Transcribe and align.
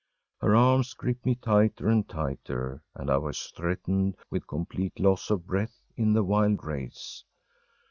Her 0.39 0.55
arms 0.55 0.95
gripped 0.95 1.27
me 1.27 1.35
tighter 1.35 1.87
and 1.87 2.09
tighter 2.09 2.81
and 2.95 3.11
I 3.11 3.17
was 3.17 3.53
threatened 3.55 4.17
with 4.31 4.47
complete 4.47 4.99
loss 4.99 5.29
of 5.29 5.45
breath 5.45 5.83
in 5.95 6.13
the 6.13 6.23
wild 6.23 6.63
race. 6.63 7.23